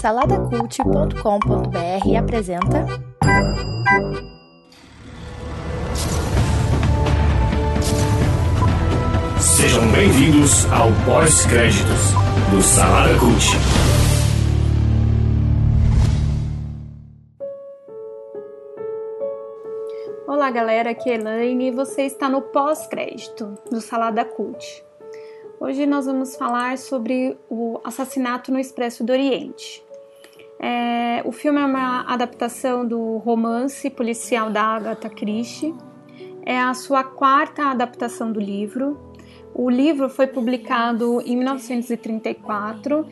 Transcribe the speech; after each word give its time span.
Saladacult.com.br 0.00 2.16
apresenta. 2.18 2.84
Sejam 9.40 9.86
bem-vindos 9.92 10.66
ao 10.72 10.88
pós-créditos 11.04 12.10
do 12.50 12.60
Salada 12.60 13.16
Cult. 13.20 13.46
Olá 20.26 20.50
galera, 20.50 20.90
aqui 20.90 21.08
é 21.08 21.14
Elaine 21.14 21.68
e 21.68 21.70
você 21.70 22.02
está 22.02 22.28
no 22.28 22.42
pós-crédito 22.42 23.56
do 23.70 23.80
Salada 23.80 24.24
Cult. 24.24 24.84
Hoje 25.64 25.86
nós 25.86 26.06
vamos 26.06 26.34
falar 26.34 26.76
sobre 26.76 27.38
o 27.48 27.80
assassinato 27.84 28.50
no 28.50 28.58
Expresso 28.58 29.04
do 29.04 29.12
Oriente. 29.12 29.80
É, 30.58 31.22
o 31.24 31.30
filme 31.30 31.60
é 31.60 31.64
uma 31.64 32.02
adaptação 32.12 32.84
do 32.84 33.18
romance 33.18 33.88
policial 33.88 34.50
da 34.50 34.60
Agatha 34.60 35.08
Christie. 35.08 35.72
É 36.44 36.58
a 36.58 36.74
sua 36.74 37.04
quarta 37.04 37.66
adaptação 37.66 38.32
do 38.32 38.40
livro. 38.40 38.98
O 39.54 39.70
livro 39.70 40.08
foi 40.08 40.26
publicado 40.26 41.22
em 41.24 41.36
1934 41.36 43.06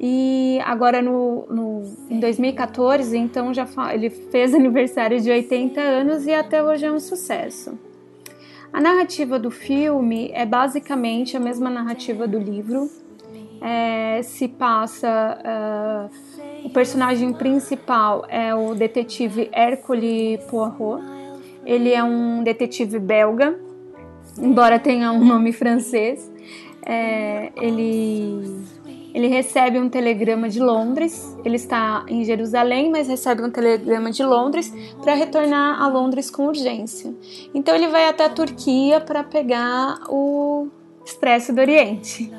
e 0.00 0.58
agora 0.64 1.00
no, 1.00 1.46
no, 1.46 1.82
em 2.10 2.18
2014, 2.18 3.16
então 3.16 3.54
já 3.54 3.64
ele 3.94 4.10
fez 4.10 4.52
aniversário 4.56 5.20
de 5.20 5.30
80 5.30 5.80
anos 5.80 6.26
e 6.26 6.34
até 6.34 6.60
hoje 6.60 6.84
é 6.84 6.90
um 6.90 6.98
sucesso. 6.98 7.78
A 8.72 8.80
narrativa 8.80 9.38
do 9.38 9.50
filme 9.50 10.30
é 10.32 10.46
basicamente 10.46 11.36
a 11.36 11.40
mesma 11.40 11.68
narrativa 11.68 12.26
do 12.26 12.38
livro. 12.38 12.88
É, 13.60 14.22
se 14.22 14.48
passa. 14.48 16.10
Uh, 16.62 16.66
o 16.66 16.70
personagem 16.70 17.32
principal 17.32 18.24
é 18.28 18.54
o 18.54 18.74
detetive 18.74 19.50
Hercule 19.52 20.38
Poirot. 20.48 21.04
Ele 21.66 21.92
é 21.92 22.02
um 22.02 22.42
detetive 22.42 22.98
belga, 22.98 23.58
embora 24.38 24.78
tenha 24.78 25.12
um 25.12 25.24
nome 25.24 25.52
francês. 25.52 26.32
É, 26.84 27.52
ele 27.56 28.64
ele 29.14 29.28
recebe 29.28 29.78
um 29.78 29.88
telegrama 29.88 30.48
de 30.48 30.58
Londres. 30.58 31.36
Ele 31.44 31.56
está 31.56 32.04
em 32.08 32.24
Jerusalém, 32.24 32.90
mas 32.90 33.08
recebe 33.08 33.42
um 33.42 33.50
telegrama 33.50 34.10
de 34.10 34.24
Londres 34.24 34.72
para 35.02 35.14
retornar 35.14 35.80
a 35.82 35.88
Londres 35.88 36.30
com 36.30 36.46
urgência. 36.46 37.14
Então 37.54 37.74
ele 37.74 37.88
vai 37.88 38.08
até 38.08 38.24
a 38.24 38.30
Turquia 38.30 39.00
para 39.00 39.22
pegar 39.22 40.00
o 40.08 40.68
Expresso 41.04 41.52
do 41.52 41.60
Oriente. 41.60 42.32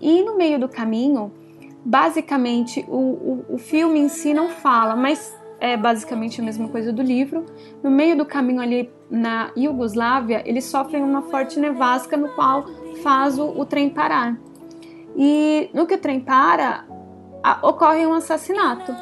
E 0.00 0.22
no 0.22 0.36
meio 0.36 0.58
do 0.58 0.68
caminho, 0.68 1.32
basicamente, 1.84 2.84
o, 2.88 2.96
o, 2.96 3.44
o 3.50 3.58
filme 3.58 3.98
em 3.98 4.08
si 4.08 4.34
não 4.34 4.48
fala, 4.48 4.94
mas 4.96 5.34
é 5.58 5.76
basicamente 5.76 6.40
a 6.40 6.44
mesma 6.44 6.68
coisa 6.68 6.92
do 6.92 7.02
livro. 7.02 7.46
No 7.82 7.90
meio 7.90 8.16
do 8.16 8.24
caminho 8.24 8.60
ali 8.60 8.90
na 9.10 9.50
Iugoslávia, 9.56 10.42
eles 10.46 10.64
sofrem 10.64 11.02
uma 11.02 11.22
forte 11.22 11.58
nevasca 11.58 12.16
no 12.16 12.30
qual 12.30 12.64
faz 13.02 13.38
o, 13.38 13.44
o 13.44 13.64
trem 13.64 13.90
parar. 13.90 14.38
E 15.16 15.70
no 15.74 15.86
que 15.86 15.94
o 15.94 15.98
trem 15.98 16.20
para, 16.20 16.84
ocorre 17.62 18.06
um 18.06 18.14
assassinato. 18.14 18.94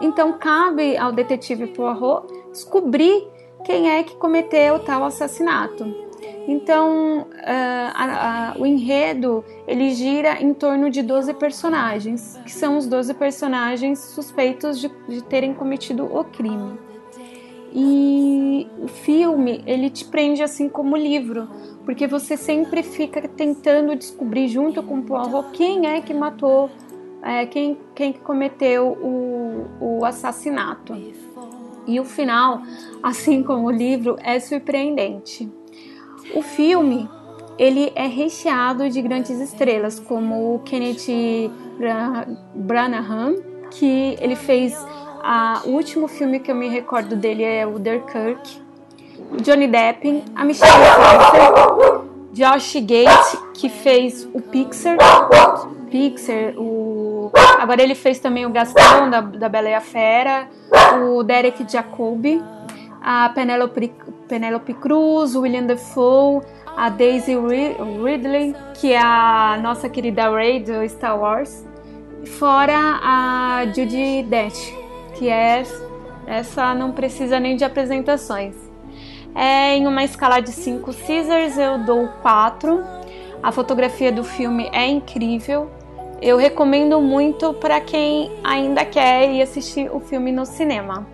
Então 0.00 0.38
cabe 0.38 0.96
ao 0.96 1.12
detetive 1.12 1.68
Poirot 1.68 2.26
descobrir 2.52 3.26
quem 3.64 3.90
é 3.90 4.02
que 4.02 4.16
cometeu 4.16 4.78
tal 4.78 5.04
assassinato. 5.04 6.08
Então, 6.46 7.20
uh, 7.20 7.92
a, 7.94 8.52
a, 8.52 8.58
o 8.58 8.64
enredo 8.64 9.44
ele 9.66 9.90
gira 9.90 10.42
em 10.42 10.54
torno 10.54 10.90
de 10.90 11.02
12 11.02 11.34
personagens, 11.34 12.40
que 12.42 12.50
são 12.50 12.78
os 12.78 12.86
12 12.86 13.12
personagens 13.14 13.98
suspeitos 13.98 14.80
de, 14.80 14.90
de 15.08 15.22
terem 15.22 15.52
cometido 15.52 16.04
o 16.04 16.24
crime. 16.24 16.78
E 17.72 18.66
o 18.82 18.88
filme 18.88 19.62
ele 19.66 19.90
te 19.90 20.04
prende 20.04 20.42
assim 20.42 20.68
como 20.68 20.94
o 20.94 20.98
livro, 20.98 21.48
porque 21.84 22.06
você 22.06 22.36
sempre 22.36 22.82
fica 22.82 23.26
tentando 23.28 23.94
descobrir 23.94 24.48
junto 24.48 24.82
com 24.82 24.98
o 24.98 25.02
Poirot 25.02 25.50
quem 25.52 25.86
é 25.86 26.00
que 26.00 26.14
matou, 26.14 26.70
é, 27.22 27.44
quem, 27.46 27.76
quem 27.94 28.12
cometeu 28.12 28.92
o, 28.92 29.98
o 29.98 30.04
assassinato. 30.04 30.94
E 31.86 31.98
o 31.98 32.04
final, 32.04 32.62
assim 33.02 33.42
como 33.42 33.66
o 33.66 33.70
livro, 33.70 34.16
é 34.22 34.38
surpreendente. 34.40 35.50
O 36.34 36.42
filme 36.42 37.08
ele 37.58 37.90
é 37.94 38.06
recheado 38.06 38.88
de 38.88 39.02
grandes 39.02 39.40
estrelas, 39.40 39.98
como 39.98 40.54
o 40.54 40.58
Kenneth 40.60 41.50
Branagh, 42.54 43.34
que 43.70 44.16
ele 44.20 44.36
fez 44.36 44.74
a, 45.22 45.62
o 45.64 45.70
último 45.70 46.08
filme 46.08 46.40
que 46.40 46.50
eu 46.50 46.54
me 46.54 46.68
recordo 46.68 47.16
dele 47.16 47.42
é 47.42 47.66
o 47.66 47.74
Kirk 47.74 48.68
Johnny 49.42 49.66
Depp, 49.66 50.24
a 50.34 50.44
Michelle 50.44 50.72
Pfeiffer, 50.72 52.08
Josh 52.32 52.74
Gate, 52.80 53.38
que 53.54 53.68
fez 53.68 54.28
o 54.32 54.40
Pixar, 54.40 54.96
Pixar, 55.90 56.54
o... 56.56 57.30
agora 57.58 57.82
ele 57.82 57.94
fez 57.94 58.18
também 58.18 58.46
o 58.46 58.50
Gastão 58.50 59.10
da, 59.10 59.20
da 59.20 59.48
Bela 59.48 59.68
e 59.68 59.74
a 59.74 59.80
Fera, 59.80 60.48
o 61.02 61.22
Derek 61.22 61.64
Jacobi, 61.70 62.42
a 63.02 63.28
Penelope, 63.30 63.92
Penelope 64.28 64.74
Cruz, 64.74 65.34
o 65.34 65.40
William 65.40 65.64
Defoe, 65.64 66.42
a 66.76 66.88
Daisy 66.88 67.36
Ridley, 67.36 68.54
que 68.74 68.92
é 68.92 69.00
a 69.00 69.58
nossa 69.60 69.88
querida 69.88 70.30
Rey 70.30 70.60
do 70.60 70.88
Star 70.88 71.18
Wars, 71.18 71.66
fora 72.38 73.00
a 73.02 73.64
Judy 73.74 74.22
Dench, 74.22 74.77
que 75.18 75.28
é 75.28 75.64
essa 76.26 76.74
não 76.74 76.92
precisa 76.92 77.40
nem 77.40 77.56
de 77.56 77.64
apresentações. 77.64 78.54
É, 79.34 79.76
em 79.76 79.86
uma 79.86 80.04
escala 80.04 80.40
de 80.40 80.52
5 80.52 80.92
Caesars, 80.94 81.58
eu 81.58 81.78
dou 81.84 82.08
4. 82.22 82.82
A 83.42 83.52
fotografia 83.52 84.12
do 84.12 84.24
filme 84.24 84.68
é 84.72 84.86
incrível. 84.86 85.70
Eu 86.20 86.36
recomendo 86.36 87.00
muito 87.00 87.54
para 87.54 87.80
quem 87.80 88.32
ainda 88.42 88.84
quer 88.84 89.30
ir 89.30 89.42
assistir 89.42 89.88
o 89.92 90.00
filme 90.00 90.32
no 90.32 90.44
cinema. 90.44 91.06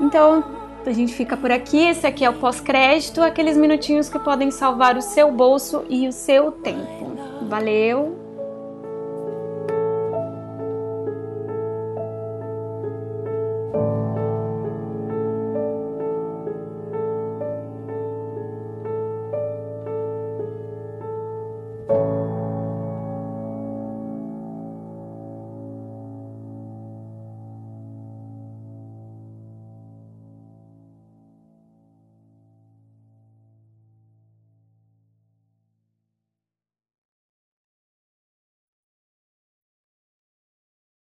Então, 0.00 0.42
a 0.86 0.92
gente 0.92 1.14
fica 1.14 1.36
por 1.36 1.52
aqui. 1.52 1.88
Esse 1.88 2.06
aqui 2.06 2.24
é 2.24 2.30
o 2.30 2.34
pós-crédito, 2.34 3.20
aqueles 3.22 3.56
minutinhos 3.56 4.08
que 4.08 4.18
podem 4.18 4.50
salvar 4.50 4.96
o 4.96 5.02
seu 5.02 5.30
bolso 5.30 5.84
e 5.88 6.08
o 6.08 6.12
seu 6.12 6.52
tempo. 6.52 7.12
Valeu! 7.48 8.23